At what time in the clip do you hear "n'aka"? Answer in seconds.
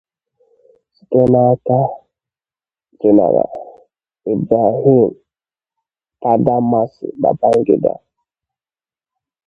1.31-1.79